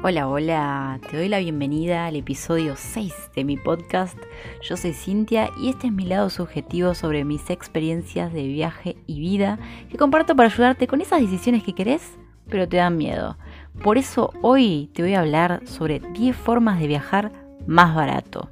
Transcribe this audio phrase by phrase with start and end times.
[0.00, 4.16] Hola, hola, te doy la bienvenida al episodio 6 de mi podcast.
[4.62, 9.18] Yo soy Cintia y este es mi lado subjetivo sobre mis experiencias de viaje y
[9.18, 9.58] vida
[9.90, 12.02] que comparto para ayudarte con esas decisiones que querés,
[12.48, 13.38] pero te dan miedo.
[13.82, 17.32] Por eso hoy te voy a hablar sobre 10 formas de viajar
[17.66, 18.50] más barato.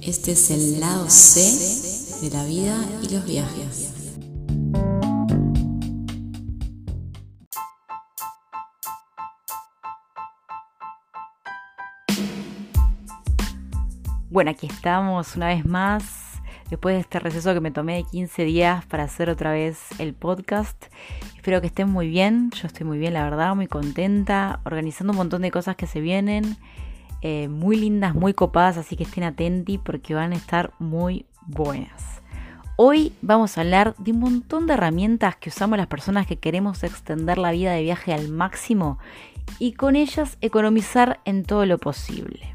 [0.00, 1.77] Este es el lado C
[2.20, 3.94] de la vida y los viajes.
[14.30, 18.44] Bueno, aquí estamos una vez más, después de este receso que me tomé de 15
[18.44, 20.86] días para hacer otra vez el podcast.
[21.36, 25.18] Espero que estén muy bien, yo estoy muy bien, la verdad, muy contenta, organizando un
[25.18, 26.56] montón de cosas que se vienen,
[27.22, 32.22] eh, muy lindas, muy copadas, así que estén atentos porque van a estar muy buenas.
[32.76, 36.84] Hoy vamos a hablar de un montón de herramientas que usamos las personas que queremos
[36.84, 38.98] extender la vida de viaje al máximo
[39.58, 42.54] y con ellas economizar en todo lo posible.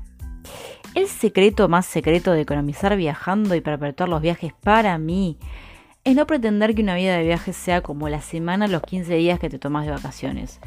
[0.94, 5.38] El secreto más secreto de economizar viajando y perpetuar los viajes para mí
[6.04, 9.40] es no pretender que una vida de viaje sea como la semana, los 15 días
[9.40, 10.60] que te tomas de vacaciones.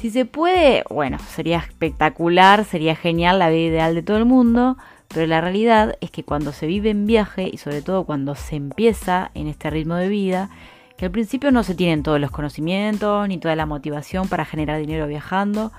[0.00, 4.76] Si se puede, bueno, sería espectacular, sería genial la vida ideal de todo el mundo,
[5.14, 8.56] pero la realidad es que cuando se vive en viaje y sobre todo cuando se
[8.56, 10.50] empieza en este ritmo de vida,
[10.96, 14.80] que al principio no se tienen todos los conocimientos ni toda la motivación para generar
[14.80, 15.70] dinero viajando,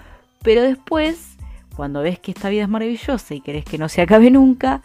[0.41, 1.35] pero después,
[1.75, 4.81] cuando ves que esta vida es maravillosa y querés que no se acabe nunca,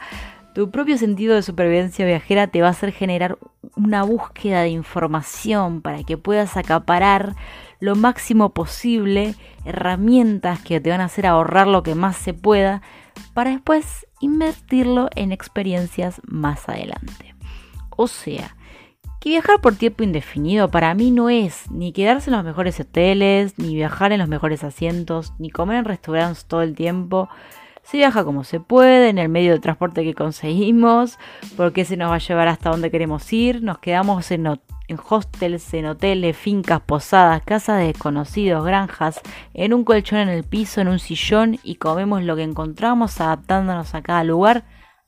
[0.61, 3.39] tu propio sentido de supervivencia viajera te va a hacer generar
[3.77, 7.35] una búsqueda de información para que puedas acaparar
[7.79, 12.83] lo máximo posible herramientas que te van a hacer ahorrar lo que más se pueda
[13.33, 17.35] para después invertirlo en experiencias más adelante.
[17.97, 18.55] O sea,
[19.19, 23.59] que viajar por tiempo indefinido para mí no es ni quedarse en los mejores hoteles,
[23.59, 27.31] ni viajar en los mejores asientos, ni comer en restaurantes todo el tiempo.
[27.83, 31.19] Se viaja como se puede, en el medio de transporte que conseguimos,
[31.57, 35.73] porque se nos va a llevar hasta donde queremos ir, nos quedamos en, en hostels,
[35.75, 39.21] en hoteles, fincas, posadas, casas de desconocidos, granjas,
[39.55, 43.95] en un colchón en el piso, en un sillón y comemos lo que encontramos adaptándonos
[43.95, 44.65] a cada lugar.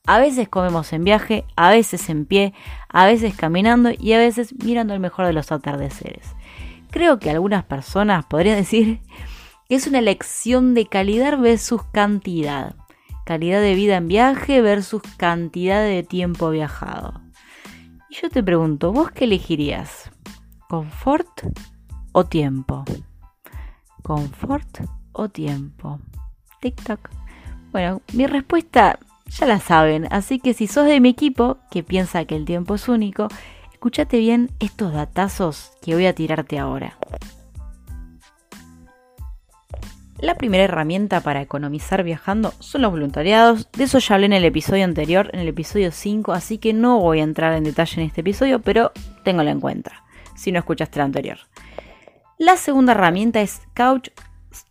[0.06, 2.54] A veces comemos en viaje, a veces en pie,
[2.88, 6.34] a veces caminando y a veces mirando el mejor de los atardeceres.
[6.90, 9.00] Creo que algunas personas podrían decir
[9.74, 12.74] es una elección de calidad versus cantidad.
[13.24, 17.22] Calidad de vida en viaje versus cantidad de tiempo viajado.
[18.10, 20.10] Y yo te pregunto, ¿vos qué elegirías?
[20.68, 21.28] ¿Confort
[22.12, 22.84] o tiempo?
[24.02, 24.80] ¿Confort
[25.12, 26.00] o tiempo?
[26.60, 27.10] Tic-tac.
[27.70, 32.26] Bueno, mi respuesta ya la saben, así que si sos de mi equipo, que piensa
[32.26, 33.28] que el tiempo es único,
[33.72, 36.98] escúchate bien estos datazos que voy a tirarte ahora.
[40.22, 43.68] La primera herramienta para economizar viajando son los voluntariados.
[43.72, 47.00] De eso ya hablé en el episodio anterior, en el episodio 5, así que no
[47.00, 48.92] voy a entrar en detalle en este episodio, pero
[49.24, 50.04] téngalo en cuenta
[50.36, 51.38] si no escuchaste el anterior.
[52.38, 54.10] La segunda herramienta es Couch,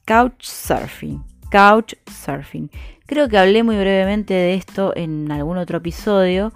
[0.05, 1.21] couch Surfing.
[1.51, 2.71] Couch Surfing.
[3.05, 6.53] Creo que hablé muy brevemente de esto en algún otro episodio,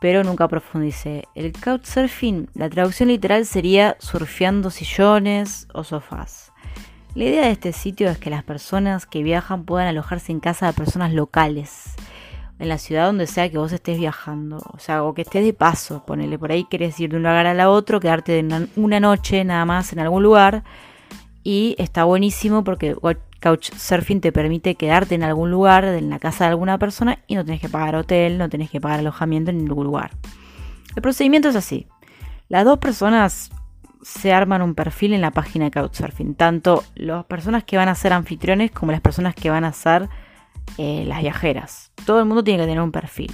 [0.00, 1.24] pero nunca profundicé.
[1.34, 6.45] El Couchsurfing, la traducción literal sería surfeando sillones o sofás.
[7.16, 10.66] La idea de este sitio es que las personas que viajan puedan alojarse en casa
[10.66, 11.94] de personas locales,
[12.58, 15.54] en la ciudad donde sea que vos estés viajando, o sea, o que estés de
[15.54, 18.44] paso, ponele por ahí, querés ir de un lugar a la otro, quedarte
[18.76, 20.62] una, noche nada más en algún lugar,
[21.42, 22.94] y está buenísimo porque
[23.40, 27.46] Couchsurfing te permite quedarte en algún lugar, en la casa de alguna persona, y no
[27.46, 30.10] tenés que pagar hotel, no tenés que pagar alojamiento en ningún lugar.
[30.94, 31.86] El procedimiento es así.
[32.50, 33.50] Las dos personas
[34.06, 36.36] se arman un perfil en la página de Couchsurfing.
[36.36, 40.08] Tanto las personas que van a ser anfitriones como las personas que van a ser
[40.78, 41.90] eh, las viajeras.
[42.04, 43.32] Todo el mundo tiene que tener un perfil.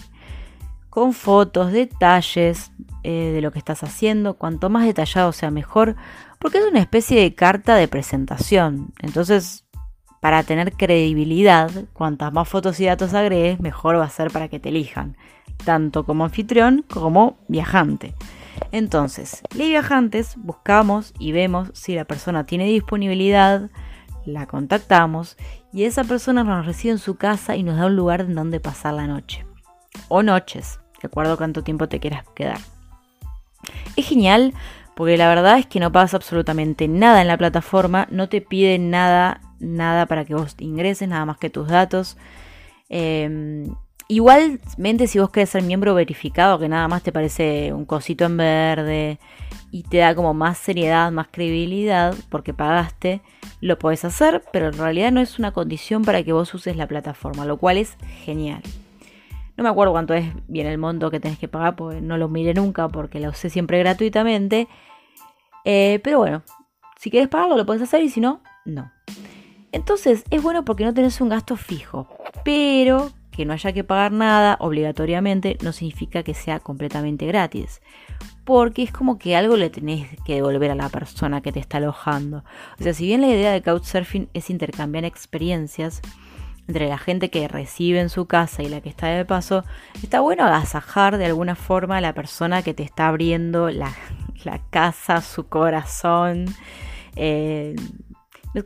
[0.89, 2.73] Con fotos, detalles
[3.03, 4.39] eh, de lo que estás haciendo.
[4.39, 5.95] Cuanto más detallado sea mejor.
[6.39, 8.95] Porque es una especie de carta de presentación.
[9.03, 9.67] Entonces,
[10.23, 14.59] para tener credibilidad, cuantas más fotos y datos agregues, mejor va a ser para que
[14.59, 15.19] te elijan.
[15.67, 18.15] Tanto como anfitrión como viajante.
[18.71, 23.71] Entonces, ley viajantes, buscamos y vemos si la persona tiene disponibilidad,
[24.25, 25.37] la contactamos
[25.73, 28.61] y esa persona nos recibe en su casa y nos da un lugar en donde
[28.61, 29.45] pasar la noche.
[30.09, 32.59] O noches, de acuerdo a cuánto tiempo te quieras quedar.
[33.97, 34.55] Es genial
[34.95, 38.79] porque la verdad es que no pasa absolutamente nada en la plataforma, no te pide
[38.79, 42.17] nada, nada para que vos ingreses, nada más que tus datos.
[42.89, 43.75] Em,
[44.13, 48.37] Igualmente, si vos querés ser miembro verificado, que nada más te parece un cosito en
[48.37, 49.19] verde
[49.71, 53.23] y te da como más seriedad, más credibilidad, porque pagaste,
[53.63, 56.87] lo podés hacer, pero en realidad no es una condición para que vos uses la
[56.87, 58.61] plataforma, lo cual es genial.
[59.57, 62.29] No me acuerdo cuánto es bien el monto que tenés que pagar, porque no lo
[62.29, 64.69] miré nunca, porque lo usé siempre gratuitamente.
[65.65, 66.43] Eh, pero bueno,
[67.01, 68.93] si quieres pagarlo, lo puedes hacer y si no, no.
[69.73, 72.15] Entonces, es bueno porque no tenés un gasto fijo,
[72.45, 77.81] pero que no haya que pagar nada obligatoriamente no significa que sea completamente gratis.
[78.45, 81.79] Porque es como que algo le tenés que devolver a la persona que te está
[81.79, 82.45] alojando.
[82.79, 86.03] O sea, si bien la idea de Couchsurfing es intercambiar experiencias
[86.69, 89.65] entre la gente que recibe en su casa y la que está de paso,
[90.03, 93.93] está bueno agasajar de alguna forma a la persona que te está abriendo la,
[94.71, 96.47] casa, su corazón.
[97.17, 97.75] Eh,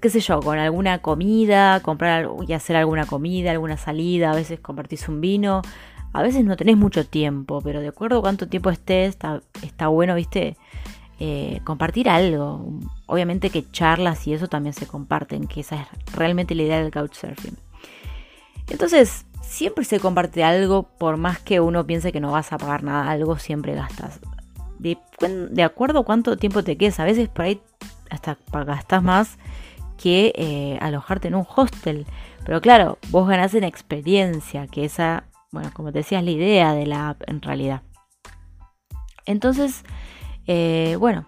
[0.01, 4.59] qué sé yo, con alguna comida, comprar y hacer alguna comida, alguna salida, a veces
[4.59, 5.63] compartís un vino,
[6.13, 9.87] a veces no tenés mucho tiempo, pero de acuerdo a cuánto tiempo estés, está, está
[9.89, 10.57] bueno, viste,
[11.21, 12.67] eh, compartir algo.
[13.07, 16.91] Obviamente que charlas y eso también se comparten, que esa es realmente la idea del
[16.91, 17.57] couchsurfing.
[18.69, 22.83] Entonces, siempre se comparte algo, por más que uno piense que no vas a pagar
[22.83, 24.21] nada, algo siempre gastas.
[24.79, 27.61] De, acuerdo a cuánto tiempo te quedes, a veces por ahí
[28.11, 29.39] hasta gastas más
[29.97, 32.07] que eh, alojarte en un hostel.
[32.45, 36.75] Pero claro, vos ganás en experiencia, que esa, bueno, como te decía, es la idea
[36.75, 37.83] de la app en realidad.
[39.25, 39.85] Entonces,
[40.47, 41.27] eh, bueno,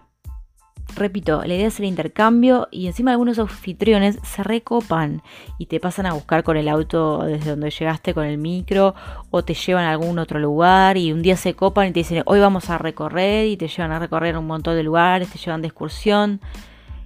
[0.95, 5.21] repito, la idea es el intercambio y encima algunos anfitriones se recopan
[5.57, 8.95] y te pasan a buscar con el auto desde donde llegaste con el micro
[9.29, 12.23] o te llevan a algún otro lugar y un día se copan y te dicen
[12.25, 15.61] hoy vamos a recorrer y te llevan a recorrer un montón de lugares, te llevan
[15.61, 16.39] de excursión.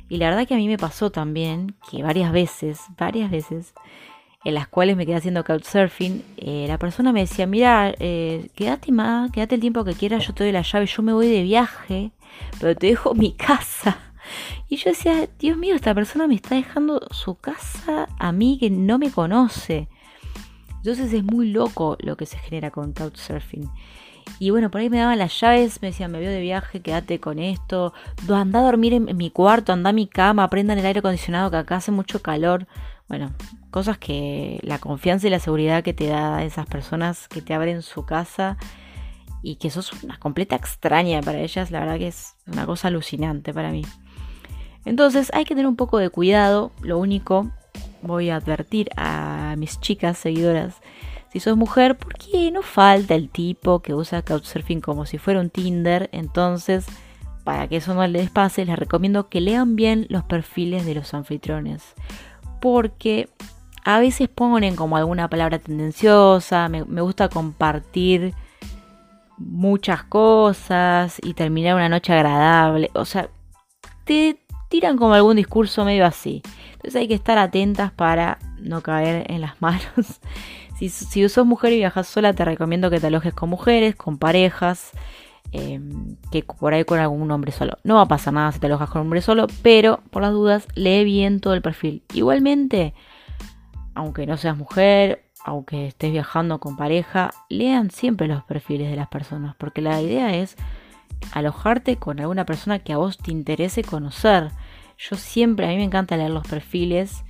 [0.09, 3.73] Y la verdad que a mí me pasó también que varias veces, varias veces,
[4.43, 8.91] en las cuales me quedé haciendo couchsurfing, eh, la persona me decía, mira, eh, quédate
[8.91, 11.43] más, quédate el tiempo que quieras, yo te doy la llave, yo me voy de
[11.43, 12.11] viaje,
[12.59, 13.97] pero te dejo mi casa.
[14.67, 18.69] Y yo decía, Dios mío, esta persona me está dejando su casa a mí que
[18.69, 19.87] no me conoce.
[20.77, 23.69] Entonces es muy loco lo que se genera con couchsurfing.
[24.39, 27.19] Y bueno, por ahí me daban las llaves, me decían, me veo de viaje, quédate
[27.19, 27.93] con esto.
[28.29, 31.57] Anda a dormir en, mi cuarto, anda a mi cama, prendan el aire acondicionado que
[31.57, 32.67] acá hace mucho calor.
[33.07, 33.31] Bueno,
[33.71, 37.81] cosas que la confianza y la seguridad que te da esas personas que te abren
[37.81, 38.57] su casa
[39.41, 43.53] y que sos una completa extraña para ellas, la verdad que es una cosa alucinante
[43.53, 43.85] para mí.
[44.85, 47.51] Entonces hay que tener un poco de cuidado, lo único
[48.01, 50.81] voy a advertir a mis chicas seguidoras
[51.33, 55.39] si sos mujer, ¿por qué no falta el tipo que usa Couchsurfing como si fuera
[55.39, 56.07] un Tinder?
[56.11, 56.85] Entonces,
[57.43, 61.11] para que eso no les pase, les recomiendo que lean bien los perfiles de los
[61.15, 61.95] anfitriones.
[62.61, 63.29] Porque
[63.83, 68.35] a veces ponen como alguna palabra tendenciosa, me, me gusta compartir
[69.39, 72.91] muchas cosas y terminar una noche agradable.
[72.93, 73.29] O sea,
[74.05, 74.37] te
[74.69, 76.43] tiran como algún discurso medio así.
[76.73, 80.19] Entonces hay que estar atentas para no caer en las manos
[80.77, 84.17] si, si sos mujer y viajas sola, te recomiendo que te alojes con mujeres, con
[84.17, 84.91] parejas,
[85.51, 87.77] em, que por ahí con algún hombre solo.
[87.83, 90.31] No va a pasar nada si te alojas con un hombre solo, pero por las
[90.31, 92.03] dudas, lee bien todo el perfil.
[92.13, 92.93] Igualmente,
[93.95, 99.09] aunque no seas mujer, aunque estés viajando con pareja, lean siempre los perfiles de las
[99.09, 100.55] personas, porque la idea es
[101.33, 104.51] alojarte con alguna persona que a vos te interese conocer.
[104.97, 107.23] Yo siempre, a mí me encanta leer los perfiles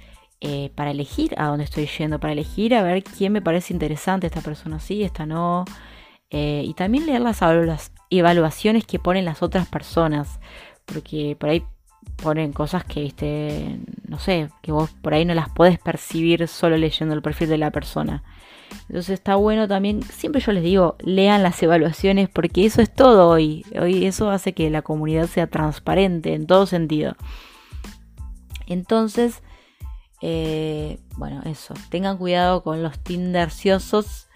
[0.46, 4.28] eh, para elegir a dónde estoy yendo, para elegir a ver quién me parece interesante,
[4.28, 5.64] esta persona sí, esta no.
[6.32, 7.40] Eh, y también leer las
[8.10, 10.42] evaluaciones que ponen las otras personas,
[10.86, 11.64] porque por ahí
[12.22, 17.16] ponen cosas que, no sé, que vos por ahí no las puedes percibir solo leyendo
[17.16, 18.22] el perfil de la persona.
[18.90, 23.30] Entonces está bueno también, siempre yo les digo, lean las evaluaciones porque eso es todo
[23.30, 23.66] hoy.
[23.80, 27.16] Hoy eso hace que la comunidad sea transparente en todo sentido.
[28.68, 29.42] Entonces,
[30.26, 31.74] eh, bueno, eso.
[31.90, 34.30] Tengan cuidado con los Tinderciosos.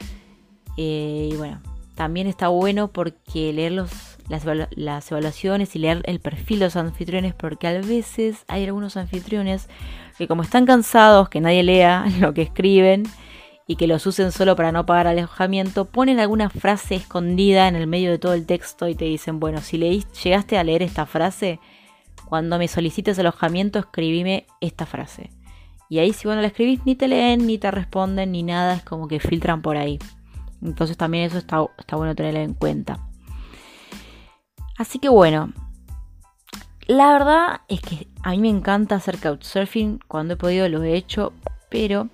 [0.75, 1.61] Eh, y bueno,
[1.95, 3.89] también está bueno porque leer los,
[4.27, 9.69] las, evaluaciones y leer el perfil de los anfitriones, porque a veces hay algunos anfitriones
[10.17, 13.03] que como están cansados que nadie lea lo que escriben
[13.65, 17.87] y que los usen solo para no pagar alojamiento, ponen alguna frase escondida en el
[17.87, 21.61] medio de todo el texto y te dicen, bueno, si llegaste a leer esta frase,
[22.27, 25.36] cuando me solicites alojamiento, escribime esta frase.
[25.89, 28.75] Y ahí si vos no la escribís ni te leen, ni te responden, ni nada,
[28.75, 29.99] es como que filtran por ahí.
[30.61, 32.99] Entonces también eso está, está bueno tenerlo en cuenta.
[34.77, 35.53] Así que bueno,
[36.87, 39.99] la verdad es que a mí me encanta hacer couchsurfing.
[40.07, 41.33] Cuando he podido lo he hecho,
[41.69, 42.09] pero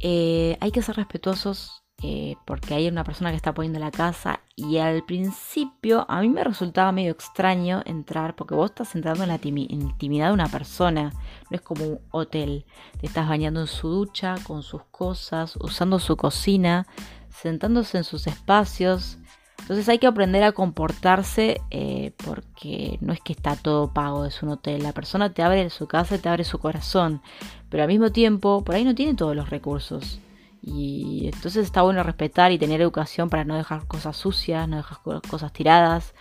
[0.00, 4.40] eh, hay que ser respetuosos eh, porque hay una persona que está poniendo la casa
[4.54, 9.30] y al principio a mí me resultaba medio extraño entrar porque vos estás entrando en
[9.30, 11.14] la intimidad de una persona,
[11.48, 12.66] no es como un hotel,
[13.00, 16.86] te estás bañando en su ducha, con sus cosas, usando su cocina,
[17.30, 19.16] sentándose en sus espacios.
[19.60, 24.42] Entonces hay que aprender a comportarse eh, porque no es que está todo pago, es
[24.42, 24.82] un hotel.
[24.82, 27.22] La persona te abre su casa te abre su corazón,
[27.70, 30.20] pero al mismo tiempo por ahí no tiene todos los recursos.
[30.66, 34.98] Y entonces está bueno respetar y tener educación para no dejar cosas sucias, no dejar
[35.28, 36.14] cosas tiradas,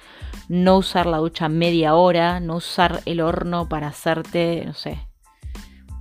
[0.50, 5.08] no usar la ducha media hora, no usar el horno para hacerte, no sé,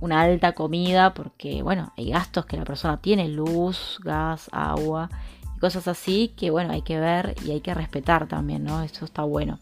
[0.01, 5.09] una alta comida, porque bueno, hay gastos que la persona tiene, luz, gas, agua
[5.55, 8.83] y cosas así que bueno, hay que ver y hay que respetar también, ¿no?
[8.83, 9.59] Eso está bueno.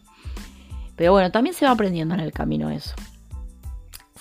[0.96, 2.96] Pero bueno, también se va aprendiendo en el camino eso.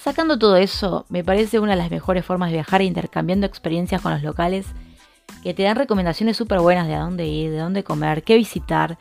[0.02, 4.00] Sacando todo eso, me parece una de las mejores formas de viajar e intercambiando experiencias
[4.00, 4.66] con los locales
[5.42, 8.96] que te dan recomendaciones súper buenas de a dónde ir, de dónde comer, qué visitar,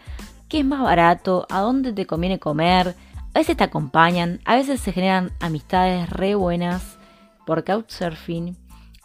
[0.50, 2.98] qué es más barato, a dónde te conviene comer.
[3.34, 6.98] A veces te acompañan, a veces se generan amistades re buenas
[7.46, 8.58] por couchsurfing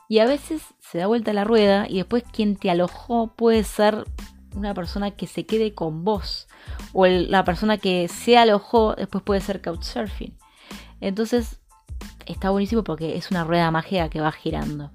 [0.08, 4.04] y a veces se da vuelta la rueda y después quien te alojó puede ser
[4.56, 6.48] una persona que se quede con vos
[6.92, 10.36] o la persona que se alojó después puede ser couchsurfing.
[11.00, 11.60] Entonces
[12.26, 14.90] está buenísimo porque es una rueda mágica que va girando.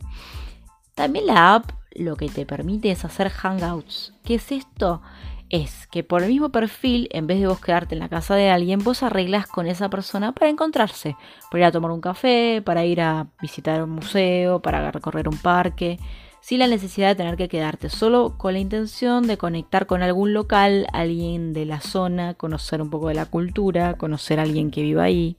[0.95, 4.13] También la app lo que te permite es hacer hangouts.
[4.23, 5.01] ¿Qué es esto?
[5.49, 8.51] Es que por el mismo perfil, en vez de vos quedarte en la casa de
[8.51, 11.15] alguien, vos arreglas con esa persona para encontrarse,
[11.49, 15.37] para ir a tomar un café, para ir a visitar un museo, para recorrer un
[15.37, 15.97] parque,
[16.41, 20.33] sin la necesidad de tener que quedarte, solo con la intención de conectar con algún
[20.33, 24.83] local, alguien de la zona, conocer un poco de la cultura, conocer a alguien que
[24.83, 25.38] viva ahí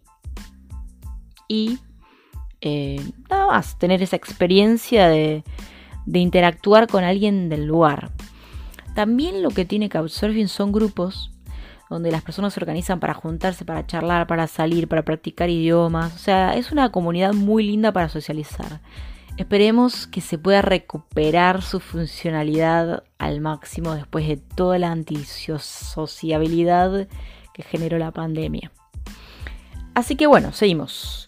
[1.50, 1.78] y
[2.60, 5.42] eh, nada más, tener esa experiencia de,
[6.06, 8.12] interactuar con alguien del lugar.
[8.94, 11.32] También lo que tiene Couchsurfing son grupos
[11.88, 16.14] donde las personas se organizan para juntarse, para charlar, para salir, para practicar idiomas.
[16.14, 18.80] O sea, es una comunidad muy linda para socializar.
[19.36, 27.08] Esperemos que se pueda recuperar su funcionalidad al máximo después de toda la antisociabilidad
[27.54, 28.70] que generó la pandemia.
[29.94, 31.26] Así que bueno, seguimos.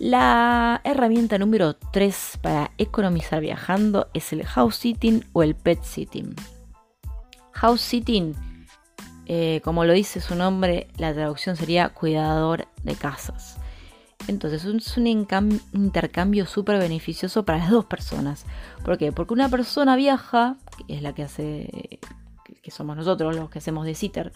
[0.00, 6.36] La herramienta número 3 para economizar viajando es el house sitting o el pet sitting.
[7.50, 8.36] House sitting,
[9.26, 13.58] eh, como lo dice su nombre, la traducción sería cuidador de casas.
[14.28, 15.08] Entonces es un
[15.72, 18.46] intercambio súper beneficioso para las dos personas.
[18.84, 19.10] ¿Por qué?
[19.10, 21.98] Porque una persona viaja, que es la que hace,
[22.62, 24.32] que somos nosotros los que hacemos de sitter,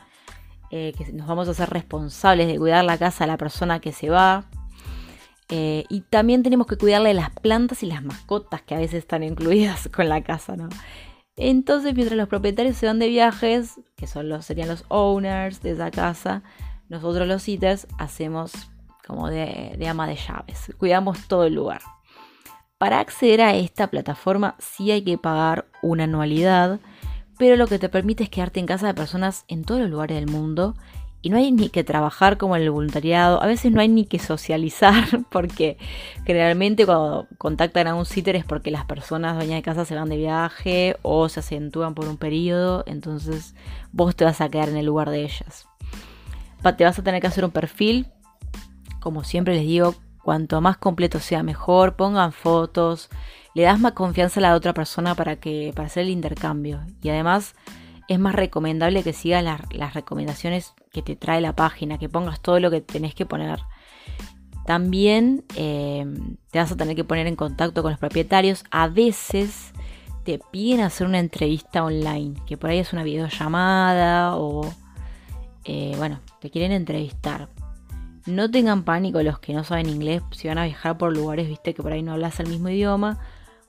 [0.73, 3.92] eh, que nos vamos a hacer responsables de cuidar la casa a la persona que
[3.92, 4.47] se va,
[5.49, 9.22] eh, y también tenemos que cuidarle las plantas y las mascotas que a veces están
[9.22, 10.68] incluidas con la casa, ¿no?
[11.37, 15.90] Entonces, mientras los propietarios se van de viajes, que son serían los owners de esa
[15.90, 16.42] casa,
[16.88, 18.52] nosotros los sitters hacemos
[19.06, 21.80] como de, de ama de llaves, cuidamos todo el lugar.
[22.78, 26.80] Para acceder a esta plataforma sí hay que pagar una anualidad,
[27.38, 30.16] pero lo que te permite es quedarte en casa de personas en todos los lugares
[30.16, 30.75] del mundo
[31.22, 34.04] y no hay ni que trabajar como en el voluntariado, a veces no hay ni
[34.04, 35.78] que socializar, porque
[36.26, 40.08] generalmente cuando contactan a un sitter es porque las personas dueñas de casa se van
[40.08, 43.54] de viaje o se acentúan por un periodo, entonces
[43.92, 45.68] vos te vas a quedar en el lugar de ellas.
[46.76, 48.06] Te vas a tener que hacer un perfil,
[49.00, 53.10] como siempre les digo, cuanto más completo sea mejor, pongan fotos,
[53.54, 57.10] le das más confianza a la otra persona para que para hacer el intercambio y
[57.10, 57.54] además
[58.12, 62.61] es más recomendable que sigas las recomendaciones que te trae la página, que pongas todo
[62.61, 63.61] lo que tenés que poner.
[64.66, 66.07] También eh,
[66.50, 68.64] te vas a tener que poner en contacto con los propietarios.
[68.71, 69.73] A veces
[70.25, 74.73] te piden hacer una entrevista online, que por ahí es una videollamada o,
[75.64, 77.49] eh, bueno, te quieren entrevistar.
[78.25, 81.75] No tengan pánico los que no saben inglés si van a viajar por lugares, viste,
[81.75, 83.19] que por ahí no hablas el mismo idioma.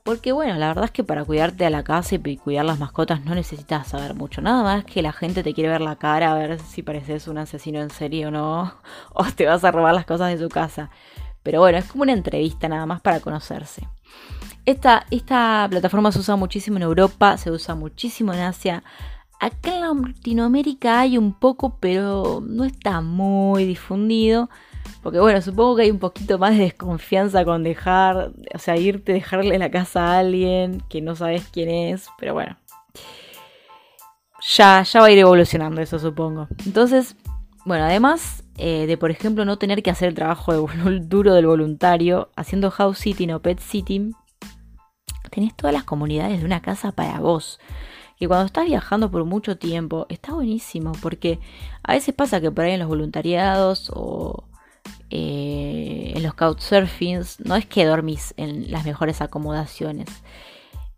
[0.03, 3.23] Porque bueno, la verdad es que para cuidarte a la casa y cuidar las mascotas
[3.23, 4.41] no necesitas saber mucho.
[4.41, 7.37] Nada más que la gente te quiere ver la cara, a ver si pareces un
[7.37, 8.75] asesino en serie o no.
[9.13, 10.89] O te vas a robar las cosas de su casa.
[11.41, 13.87] Pero bueno, es como una entrevista nada más para conocerse.
[14.65, 18.83] Esta, esta plataforma se usa muchísimo en Europa, se usa muchísimo en Asia.
[19.39, 24.49] Acá en Latinoamérica hay un poco, pero no está muy difundido.
[25.01, 29.13] Porque bueno, supongo que hay un poquito más de desconfianza con dejar, o sea, irte,
[29.13, 32.57] dejarle la casa a alguien que no sabes quién es, pero bueno.
[34.55, 36.47] Ya, ya va a ir evolucionando eso, supongo.
[36.65, 37.15] Entonces,
[37.65, 40.53] bueno, además eh, de, por ejemplo, no tener que hacer el trabajo
[41.01, 44.13] duro del voluntario, haciendo house sitting o pet sitting,
[45.31, 47.59] tenés todas las comunidades de una casa para vos.
[48.19, 51.39] Y cuando estás viajando por mucho tiempo, está buenísimo, porque
[51.81, 54.43] a veces pasa que por ahí en los voluntariados o
[55.15, 60.09] eh, en los couchsurfings no es que dormís en las mejores acomodaciones.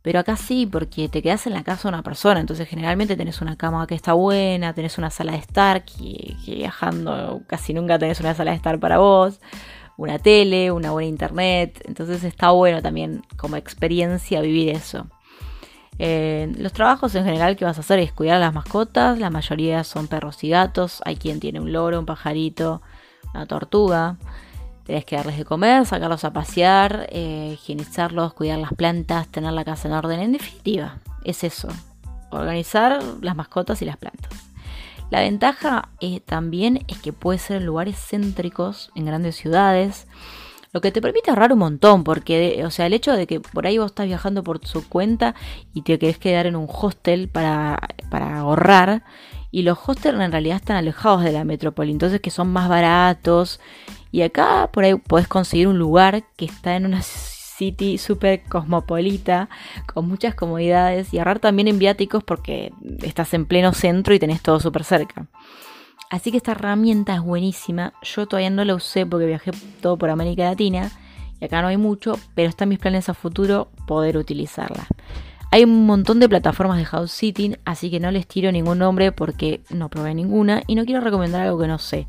[0.02, 2.40] Pero acá sí, porque te quedas en la casa de una persona.
[2.40, 7.42] Entonces, generalmente tenés una cama que está buena, tenés una sala de estar, que, viajando
[7.46, 9.42] casi nunca tenés una sala de estar para vos,
[9.98, 11.82] una tele, una buena internet.
[11.86, 15.08] Entonces, está bueno también como experiencia vivir eso.
[16.00, 19.20] Eh, los trabajos en general que vas a hacer es cuidar a las mascotas.
[19.20, 21.02] La mayoría son perros y gatos.
[21.04, 22.82] Hay quien tiene un loro, un pajarito,
[23.36, 24.18] una tortuga.
[24.86, 29.66] Tenés que darles de comer, sacarlos a pasear, eh, higienizarlos, cuidar las plantas, tener la
[29.66, 30.20] casa en orden.
[30.20, 31.70] En definitiva, es eso.
[32.30, 34.32] Organizar las mascotas y las plantas.
[35.10, 40.08] La ventaja eh, también es que puede ser en lugares céntricos, en grandes ciudades,
[40.76, 43.66] lo que te permite ahorrar un montón, porque, o sea, el hecho de que por
[43.66, 45.34] ahí vos estás viajando por su cuenta
[45.74, 49.04] y te querés quedar en un hostel para, para ahorrar,
[49.52, 53.60] y los hostels en realidad están alejados de la metrópoli, entonces que son más baratos
[54.12, 57.02] y acá por ahí podés conseguir un lugar que está en una
[57.56, 59.50] city súper cosmopolita,
[59.94, 62.72] con muchas comodidades y ahorrar también en viáticos porque
[63.02, 65.28] estás en pleno centro y tenés todo súper cerca.
[66.10, 67.94] Así que esta herramienta es buenísima.
[68.04, 70.92] Yo todavía no la usé porque viajé todo por América Latina
[71.40, 74.88] y acá no hay mucho, pero está en mis planes a futuro poder utilizarla.
[75.56, 79.14] Hay un montón de plataformas de house sitting, así que no les tiro ningún nombre
[79.14, 82.08] porque no probé ninguna y no quiero recomendar algo que no sé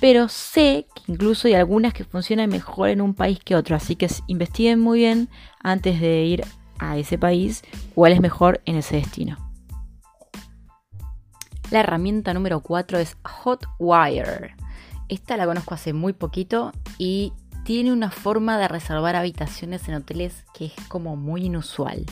[0.00, 3.96] pero sé que incluso hay algunas que funcionan mejor en un país que otro, así
[3.96, 5.28] que investiguen muy bien
[5.62, 6.44] antes de ir
[6.78, 7.62] a ese país
[7.94, 9.36] cuál es mejor en ese destino.
[11.70, 14.54] La herramienta número 4 es Hotwire.
[15.08, 17.32] Esta la conozco hace muy poquito y
[17.64, 22.06] tiene una forma de reservar habitaciones en hoteles que es como muy inusual.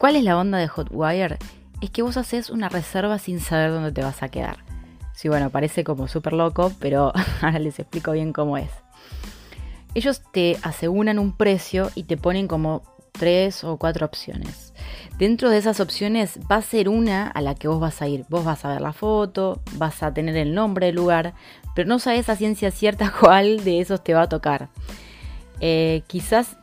[0.00, 1.36] ¿Cuál es la onda de Hotwire?
[1.82, 4.64] Es que vos haces una reserva sin saber dónde te vas a quedar.
[5.12, 8.70] Sí, bueno, parece como súper loco, pero ahora les explico bien cómo es.
[9.94, 12.82] Ellos te aseguran un precio y te ponen como
[13.12, 14.72] tres o cuatro opciones.
[15.18, 18.24] Dentro de esas opciones va a ser una a la que vos vas a ir.
[18.30, 21.34] Vos vas a ver la foto, vas a tener el nombre del lugar,
[21.74, 24.70] pero no sabes a ciencia cierta cuál de esos te va a tocar.
[25.60, 26.56] Eh, quizás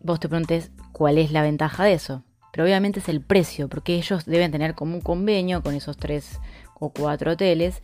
[0.00, 2.22] vos te preguntes cuál es la ventaja de eso.
[2.54, 6.38] Pero obviamente es el precio, porque ellos deben tener como un convenio con esos tres
[6.78, 7.82] o cuatro hoteles.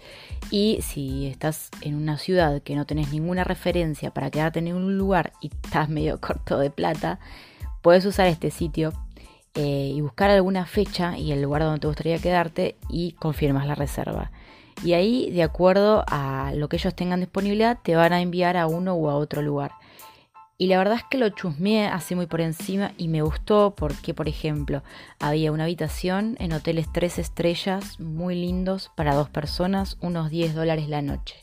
[0.52, 4.96] Y si estás en una ciudad que no tenés ninguna referencia para quedarte en un
[4.96, 7.18] lugar y estás medio corto de plata,
[7.82, 8.92] puedes usar este sitio
[9.56, 13.74] eh, y buscar alguna fecha y el lugar donde te gustaría quedarte y confirmas la
[13.74, 14.30] reserva.
[14.84, 18.68] Y ahí, de acuerdo a lo que ellos tengan disponibilidad, te van a enviar a
[18.68, 19.72] uno u a otro lugar.
[20.60, 24.12] Y la verdad es que lo chusmeé así muy por encima y me gustó porque,
[24.12, 24.82] por ejemplo,
[25.18, 30.86] había una habitación en hoteles tres estrellas muy lindos para dos personas, unos 10 dólares
[30.90, 31.36] la noche.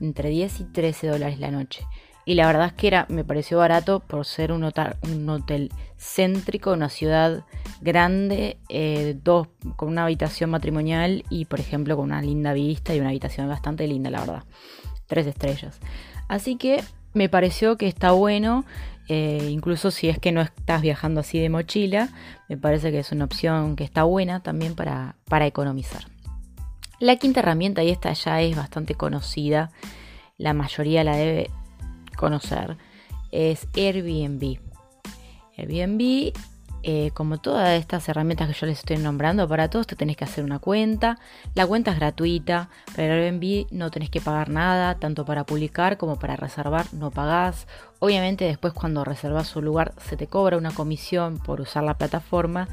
[0.00, 1.84] Entre 10 y 13 dólares la noche.
[2.24, 5.72] Y la verdad es que era, me pareció barato por ser un, hotel, un hotel
[5.98, 7.44] céntrico, una ciudad
[7.80, 13.00] grande, eh, dos, con una habitación matrimonial y, por ejemplo, con una linda vista y
[13.00, 14.44] una habitación bastante linda, la verdad.
[15.08, 15.80] Tres estrellas.
[16.28, 18.64] Así que me pareció que está bueno,
[19.08, 22.10] eh, incluso si es que no estás viajando así de mochila,
[22.48, 26.04] me parece que es una opción que está buena también para, para economizar.
[27.00, 29.70] La quinta herramienta, y esta ya es bastante conocida,
[30.38, 31.50] la mayoría la debe
[32.16, 32.76] conocer,
[33.32, 34.58] es Airbnb.
[35.56, 36.32] Airbnb
[36.82, 40.24] eh, como todas estas herramientas que yo les estoy nombrando, para todos te tenés que
[40.24, 41.18] hacer una cuenta.
[41.54, 46.18] La cuenta es gratuita, pero Airbnb no tenés que pagar nada, tanto para publicar como
[46.18, 47.66] para reservar, no pagás.
[47.98, 52.68] Obviamente después cuando reservas su lugar se te cobra una comisión por usar la plataforma,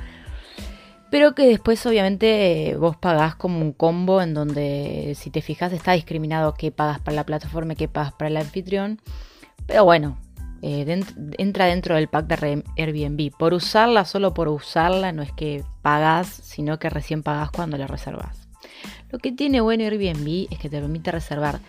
[1.10, 5.93] pero que después obviamente vos pagás como un combo en donde si te fijas está
[5.93, 9.02] discriminado qué pagas para la plataforma y qué pagas para el anfitrión.
[9.65, 10.17] Pero bueno,
[10.62, 11.04] eh,
[11.38, 13.32] entra dentro del pack de Airbnb.
[13.38, 17.88] Por usarla, solo por usarla, no es que pagas, sino que recién pagas cuando la
[17.88, 18.48] reservas.
[19.10, 21.60] Lo que tiene bueno Airbnb es que te permite reservar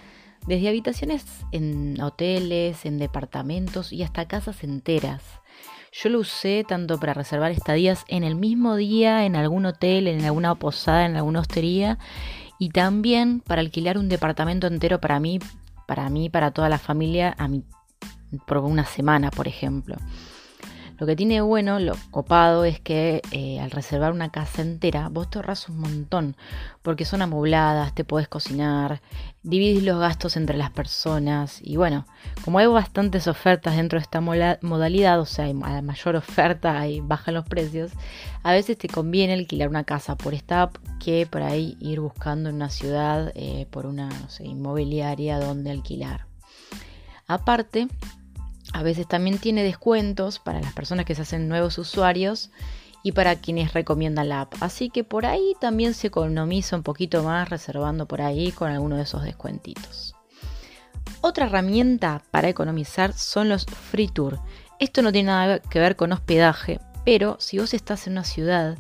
[0.47, 5.23] desde habitaciones en hoteles, en departamentos y hasta casas enteras.
[5.93, 10.25] Yo lo usé tanto para reservar estadías en el mismo día, en algún hotel, en
[10.25, 11.99] alguna posada, en alguna hostería,
[12.59, 15.39] y también para alquilar un departamento entero para mí,
[15.87, 17.65] para mí, para toda la familia, a mi
[18.47, 19.97] por una semana, por ejemplo.
[20.99, 25.31] Lo que tiene bueno, lo copado, es que eh, al reservar una casa entera, vos
[25.31, 26.37] te ahorras un montón,
[26.83, 29.01] porque son amobladas, te podés cocinar,
[29.45, 32.05] dividís los gastos entre las personas, y bueno,
[32.45, 37.35] como hay bastantes ofertas dentro de esta modalidad, o sea, la mayor oferta y bajan
[37.35, 37.93] los precios,
[38.43, 42.57] a veces te conviene alquilar una casa por esta que por ahí ir buscando en
[42.57, 44.09] una ciudad eh, por una
[44.41, 46.27] inmobiliaria donde alquilar.
[47.29, 47.87] Aparte,
[48.73, 52.51] a veces también tiene descuentos para las personas que se hacen nuevos usuarios
[53.03, 54.55] y para quienes recomiendan la app.
[54.61, 58.97] Así que por ahí también se economiza un poquito más reservando por ahí con alguno
[58.97, 60.15] de esos descuentitos.
[61.21, 64.39] Otra herramienta para economizar son los free tour.
[64.79, 68.79] Esto no tiene nada que ver con hospedaje, pero si vos estás en una ciudad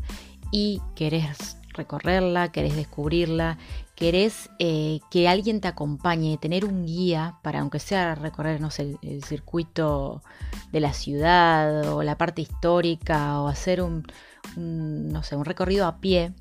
[0.53, 3.59] y querés recorrerla, querés descubrirla,
[3.99, 8.97] querés eh, que alguien te acompañe, tener un guía para, aunque sea recorrer, no sé,
[9.03, 10.23] el, circuito
[10.71, 14.07] de la ciudad o la parte histórica o hacer un,
[14.55, 16.33] no sé, un recorrido a pie,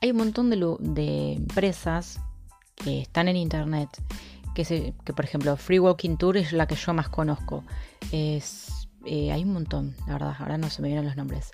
[0.00, 2.18] hay un montón de, empresas
[2.76, 3.90] que están en internet,
[4.54, 7.62] que, se, que por ejemplo Free Walking Tour es la que yo más conozco.
[8.10, 8.40] Eh,
[9.04, 11.50] hay un montón, la verdad, ahora no se me vienen los nombres,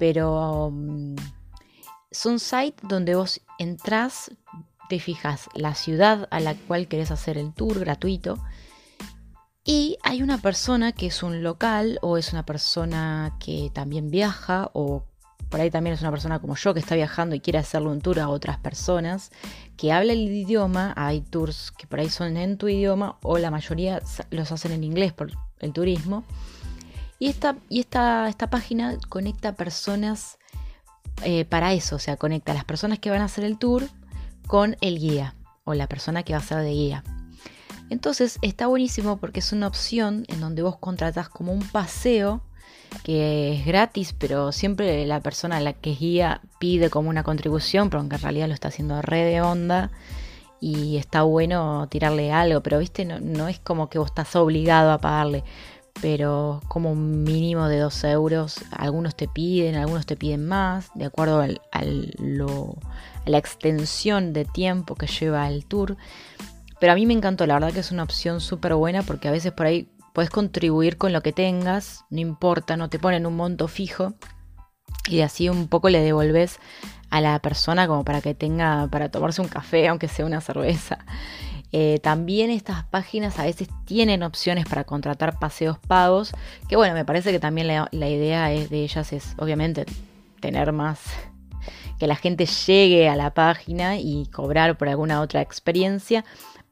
[0.00, 0.66] pero...
[0.66, 1.14] Um,
[2.10, 4.30] son sites donde vos entrás,
[4.88, 8.38] te fijas la ciudad a la cual querés hacer el tour gratuito
[9.68, 14.70] y hay una persona que es un local o es una persona que también viaja
[14.74, 15.02] o
[15.48, 18.00] por ahí también es una persona como yo que está viajando y quiere hacerle un
[18.00, 19.32] tour a otras personas
[19.76, 20.94] que habla el idioma.
[20.96, 24.84] Hay tours que por ahí son en tu idioma o la mayoría los hacen en
[24.84, 26.22] inglés por el turismo.
[27.18, 30.38] Y esta, y esta, esta página conecta personas
[31.24, 33.88] eh, para eso, o sea, conecta a las personas que van a hacer el tour
[34.46, 37.04] con el guía o la persona que va a ser de guía.
[37.90, 42.42] Entonces está buenísimo porque es una opción en donde vos contratás como un paseo
[43.02, 47.22] que es gratis, pero siempre la persona a la que es guía pide como una
[47.22, 49.90] contribución, pero aunque en realidad lo está haciendo re de onda
[50.60, 54.98] y está bueno tirarle algo, pero viste, no, es como que vos estás obligado a
[54.98, 55.44] pagarle
[56.00, 58.58] pero como un mínimo de 2 euros.
[58.70, 61.82] Algunos te piden, algunos te piden más, de acuerdo al, a
[63.26, 65.96] la extensión de tiempo que lleva el tour.
[66.80, 69.32] Pero a mí me encantó, la verdad que es una opción súper buena porque a
[69.32, 73.36] veces por ahí puedes contribuir con lo que tengas, no importa, no te ponen un
[73.36, 74.14] monto fijo
[75.08, 76.58] y así un poco le devolves
[77.10, 80.98] a la persona como para que tenga para tomarse un café, aunque sea una cerveza.
[81.72, 86.32] Eh, también estas páginas a veces tienen opciones para contratar paseos pagos,
[86.68, 89.84] que bueno, me parece que también la, idea de ellas es obviamente
[90.40, 91.00] tener más,
[91.98, 96.24] que la gente llegue a la página y cobrar por alguna otra experiencia,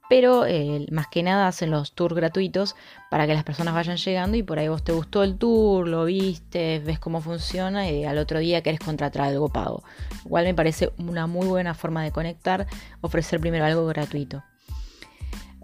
[0.09, 2.77] pero eh, más que nada hacen los tours gratuitos
[3.11, 6.05] para que las personas vayan llegando y por ahí vos te gustó el tour, lo
[6.05, 9.83] viste, ves cómo funciona y al otro día querés contratar algo pago.
[10.25, 12.67] Igual me parece una muy buena forma de conectar,
[13.01, 14.43] ofrecer primero algo gratuito.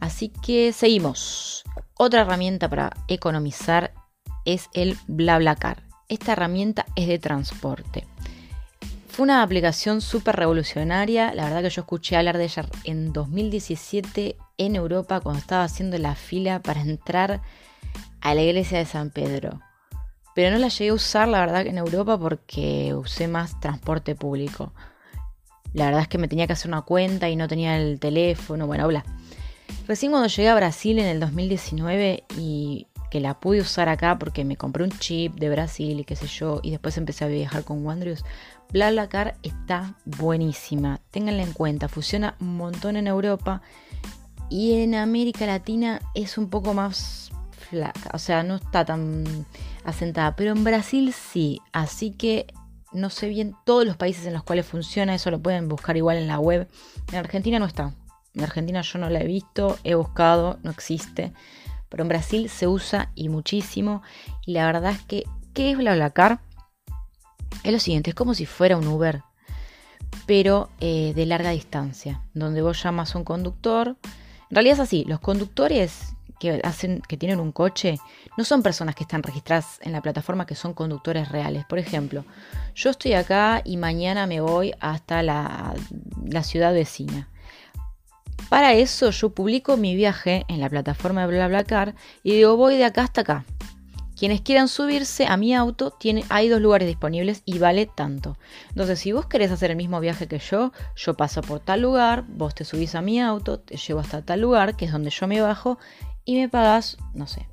[0.01, 1.63] Así que seguimos.
[1.99, 3.93] Otra herramienta para economizar
[4.47, 5.83] es el BlaBlaCar.
[6.09, 8.07] Esta herramienta es de transporte.
[9.11, 11.35] Fue una aplicación súper revolucionaria.
[11.35, 15.99] La verdad que yo escuché hablar de ella en 2017 en Europa cuando estaba haciendo
[15.99, 17.41] la fila para entrar
[18.21, 19.61] a la iglesia de San Pedro.
[20.37, 24.73] Pero no la llegué a usar, la verdad, en Europa porque usé más transporte público.
[25.73, 28.69] La verdad es que me tenía que hacer una cuenta y no tenía el teléfono,
[28.69, 29.05] bueno, bla.
[29.89, 34.45] Recién cuando llegué a Brasil en el 2019 y que la pude usar acá porque
[34.45, 37.65] me compré un chip de Brasil y qué sé yo, y después empecé a viajar
[37.65, 38.25] con Wandrius,
[38.73, 41.01] BlaBlaCar está buenísima.
[41.11, 43.63] Ténganla en cuenta, funciona un montón en Europa
[44.49, 47.31] y en América Latina es un poco más
[47.71, 49.47] flaca, o sea, no está tan
[49.85, 52.47] asentada, pero en Brasil sí, así que
[52.93, 56.17] no sé bien todos los países en los cuales funciona, eso lo pueden buscar igual
[56.17, 56.69] en la web.
[57.13, 57.95] En Argentina no está,
[58.35, 61.33] en Argentina yo no la he visto, he buscado, no existe.
[61.89, 64.03] Pero en Brasil se usa y muchísimo.
[64.47, 66.41] Y la verdad es que, ¿qué es BlaBlaCar?
[67.63, 69.23] Es lo siguiente, es como si fuera un Uber,
[70.27, 73.97] pero eh, de larga distancia, donde vos llamas a un conductor.
[74.49, 77.99] En realidad es así, los conductores que, hacen, que tienen un coche
[78.37, 81.65] no son personas que están registradas en la plataforma que son conductores reales.
[81.67, 82.25] Por ejemplo,
[82.75, 85.75] yo estoy acá y mañana me voy hasta la,
[86.25, 87.29] la ciudad vecina.
[88.49, 92.87] Para eso yo publico mi viaje en la plataforma de BlaBlaCar y digo voy de
[92.87, 93.45] acá hasta acá.
[94.21, 98.37] Quienes quieran subirse a mi auto, tiene, hay dos lugares disponibles y vale tanto.
[98.69, 102.27] Entonces, si vos querés hacer el mismo viaje que yo, yo paso por tal lugar,
[102.29, 105.27] vos te subís a mi auto, te llevo hasta tal lugar, que es donde yo
[105.27, 105.79] me bajo,
[106.27, 107.49] y me pagás, no sé,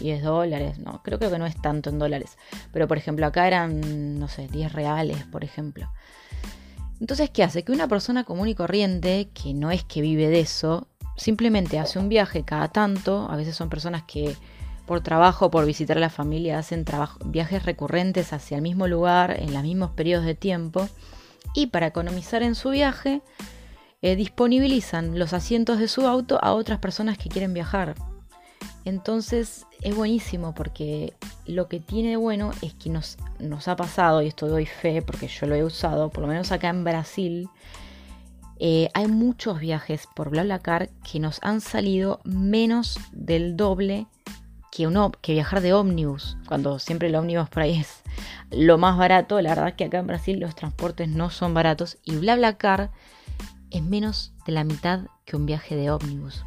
[0.00, 2.38] 10 dólares, no, creo, creo que no es tanto en dólares.
[2.72, 5.92] Pero por ejemplo, acá eran, no sé, 10 reales, por ejemplo.
[6.98, 7.62] Entonces, ¿qué hace?
[7.62, 11.98] Que una persona común y corriente, que no es que vive de eso, simplemente hace
[11.98, 14.34] un viaje cada tanto, a veces son personas que
[14.86, 16.84] por trabajo, por visitar a la familia, hacen
[17.24, 20.88] viajes recurrentes hacia el mismo lugar en los mismos periodos de tiempo
[21.54, 23.22] y para economizar en su viaje
[24.02, 27.94] eh, disponibilizan los asientos de su auto a otras personas que quieren viajar.
[28.84, 33.18] Entonces es buenísimo porque lo que tiene de bueno es que nos,
[33.66, 36.68] ha pasado, y esto doy fe porque yo lo he usado, por lo menos acá
[36.68, 37.48] en Brasil,
[38.60, 44.06] eh, hay muchos viajes por BlaBlaCar que nos han salido menos del doble
[44.76, 48.02] que, uno, que viajar de ómnibus, cuando siempre el ómnibus por ahí es
[48.50, 49.40] lo más barato.
[49.40, 52.90] La verdad es que acá en Brasil los transportes no son baratos y BlaBlaCar
[53.70, 56.44] es menos de la mitad que un viaje de ómnibus.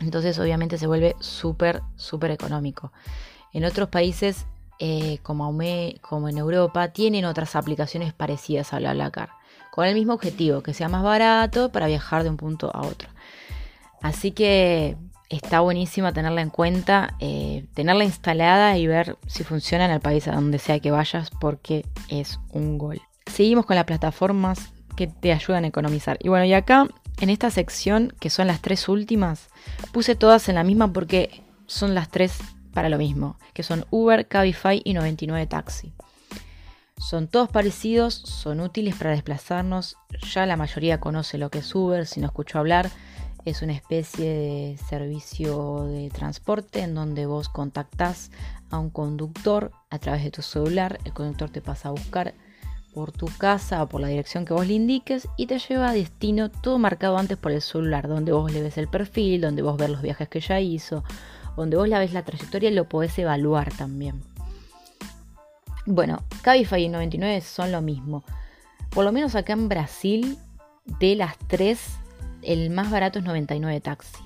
[0.00, 2.92] Entonces obviamente se vuelve súper, súper económico.
[3.54, 4.44] En otros países
[4.78, 5.50] eh, como,
[6.02, 9.30] como en Europa tienen otras aplicaciones parecidas a BlaBlaCar,
[9.70, 13.08] con el mismo objetivo, que sea más barato para viajar de un punto a otro.
[14.02, 14.98] Así que
[15.34, 20.28] está buenísima tenerla en cuenta, eh, tenerla instalada y ver si funciona en el país
[20.28, 23.00] a donde sea que vayas porque es un gol.
[23.26, 26.18] Seguimos con las plataformas que te ayudan a economizar.
[26.20, 26.88] Y bueno, y acá
[27.20, 29.48] en esta sección, que son las tres últimas,
[29.92, 32.38] puse todas en la misma porque son las tres
[32.72, 35.92] para lo mismo, que son Uber, Cabify y 99 Taxi.
[36.98, 39.96] Son todos parecidos, son útiles para desplazarnos,
[40.32, 42.90] ya la mayoría conoce lo que es Uber, si no escucho hablar,
[43.44, 48.30] es una especie de servicio de transporte en donde vos contactás
[48.70, 52.34] a un conductor a través de tu celular, el conductor te pasa a buscar
[52.94, 55.92] por tu casa o por la dirección que vos le indiques y te lleva a
[55.92, 59.76] destino todo marcado antes por el celular, donde vos le ves el perfil, donde vos
[59.76, 61.02] ves los viajes que ya hizo,
[61.56, 64.22] donde vos la ves la trayectoria y lo podés evaluar también.
[65.86, 68.24] Bueno, Cabify y 99 son lo mismo.
[68.90, 70.38] Por lo menos acá en Brasil,
[71.00, 71.98] de las tres
[72.44, 74.22] el más barato es 99 taxi.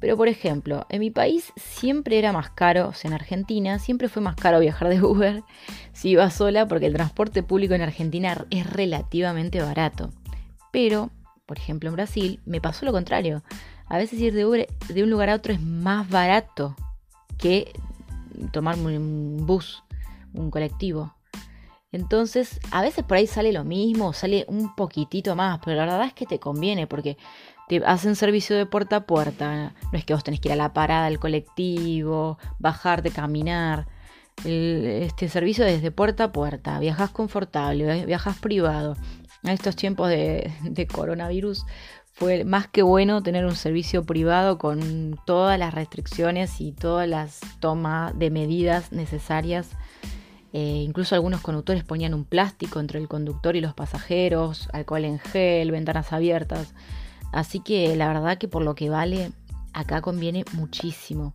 [0.00, 4.08] Pero por ejemplo, en mi país siempre era más caro, o sea, en Argentina siempre
[4.08, 5.42] fue más caro viajar de Uber
[5.92, 10.10] si iba sola porque el transporte público en Argentina es relativamente barato.
[10.70, 11.10] Pero,
[11.46, 13.42] por ejemplo, en Brasil me pasó lo contrario.
[13.86, 16.76] A veces ir de Uber de un lugar a otro es más barato
[17.38, 17.72] que
[18.52, 19.82] tomar un bus,
[20.34, 21.14] un colectivo.
[21.96, 26.08] Entonces, a veces por ahí sale lo mismo, sale un poquitito más, pero la verdad
[26.08, 27.16] es que te conviene porque
[27.68, 29.72] te hacen servicio de puerta a puerta.
[29.90, 33.86] No es que vos tenés que ir a la parada del colectivo, bajarte, caminar.
[34.44, 38.94] este servicio desde puerta a puerta, viajas confortable, viajas privado.
[39.42, 41.64] En estos tiempos de, de coronavirus
[42.12, 47.40] fue más que bueno tener un servicio privado con todas las restricciones y todas las
[47.58, 49.70] tomas de medidas necesarias
[50.58, 55.18] eh, incluso algunos conductores ponían un plástico entre el conductor y los pasajeros, alcohol en
[55.18, 56.72] gel, ventanas abiertas.
[57.30, 59.32] Así que la verdad que por lo que vale,
[59.74, 61.34] acá conviene muchísimo.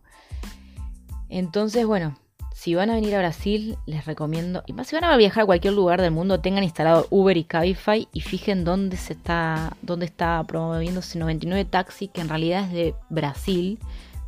[1.28, 2.18] Entonces, bueno,
[2.52, 5.46] si van a venir a Brasil, les recomiendo, y más si van a viajar a
[5.46, 10.06] cualquier lugar del mundo, tengan instalado Uber y Cabify y fijen dónde se está, dónde
[10.06, 13.78] está promoviéndose 99 Taxi, que en realidad es de Brasil,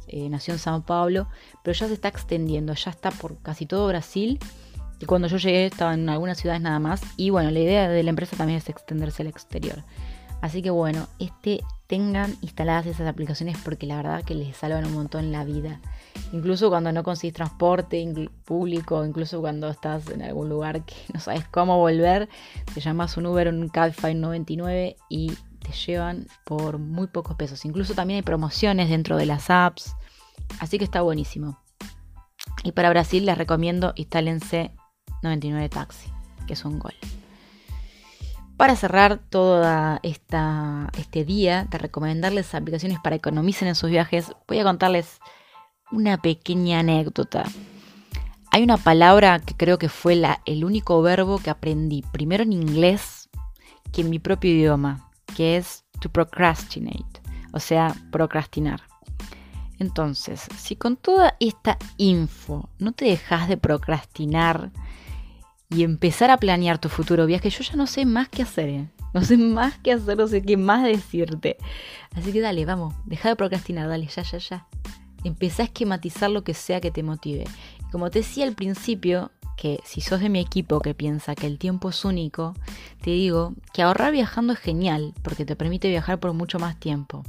[0.07, 1.27] eh, nació en Sao Paulo,
[1.65, 4.39] pero ya se está extendiendo, ya está por casi todo Brasil
[5.01, 7.03] y cuando yo llegué estaba en algunas ciudades nada más.
[7.17, 9.83] Y bueno, la idea de la empresa también es extenderse al exterior.
[10.41, 14.93] Así que bueno, este, tengan instaladas esas aplicaciones porque la verdad que les salvan un
[14.93, 15.81] montón la vida.
[16.33, 18.07] Incluso cuando no consigues transporte
[18.45, 22.29] público, incluso cuando estás en algún lugar que no sabes cómo volver,
[22.75, 27.65] te llamas un Uber, un Cabify 99 y te llevan por muy pocos pesos.
[27.65, 29.95] Incluso también hay promociones dentro de las apps.
[30.61, 31.59] Así que está buenísimo.
[32.63, 34.73] Y para Brasil les recomiendo instálense
[35.25, 36.09] 99 Taxi,
[36.47, 36.95] que es un gol.
[38.57, 39.65] Para cerrar todo
[40.03, 45.19] este día de recomendarles aplicaciones para economicen en sus viajes, voy a contarles
[45.91, 47.45] una pequeña anécdota.
[48.53, 53.29] Hay una palabra que creo que fue el único verbo que aprendí, primero en inglés
[53.93, 57.21] que en mi propio idioma, que es to procrastinate,
[57.53, 58.83] o sea, procrastinar.
[59.81, 64.71] Entonces, si con toda esta info no te dejas de procrastinar,
[65.71, 68.69] y empezar a planear tu futuro viaje, yo ya no sé más qué hacer.
[68.69, 68.89] ¿eh?
[69.13, 71.57] No sé más qué hacer, no sé qué más decirte.
[72.15, 74.67] Así que dale, vamos, deja de procrastinar, dale, ya, ya, ya.
[75.25, 77.45] Empezá a esquematizar lo que sea que te motive.
[77.91, 81.59] como te decía al principio, que si sos de mi equipo que piensa que el
[81.59, 82.55] tiempo es único,
[83.03, 87.23] te digo que ahorrar viajando es genial porque te permite viajar por mucho más tiempo.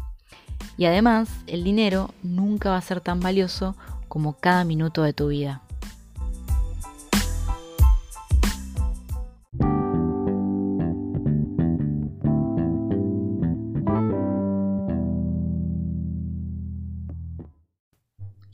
[0.78, 3.76] Y además, el dinero nunca va a ser tan valioso
[4.08, 5.62] como cada minuto de tu vida.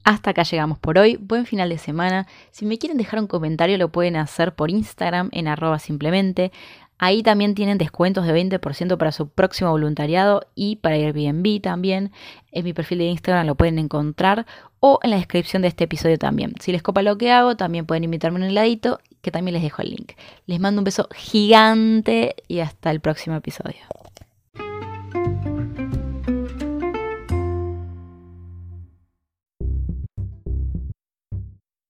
[0.04, 1.18] Hasta acá llegamos por hoy.
[1.18, 2.28] Buen final de semana.
[2.52, 6.52] Si me quieren dejar un comentario lo pueden hacer por Instagram en arroba simplemente.
[6.98, 12.12] Ahí también tienen descuentos de 20% para su próximo voluntariado y para Airbnb también.
[12.52, 14.46] En mi perfil de Instagram lo pueden encontrar
[14.80, 16.54] o en la descripción de este episodio también.
[16.60, 19.82] Si les copa lo que hago, también pueden invitarme un heladito que también les dejo
[19.82, 20.12] el link.
[20.46, 23.78] Les mando un beso gigante y hasta el próximo episodio.